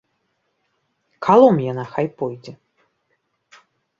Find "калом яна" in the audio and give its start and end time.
1.27-1.85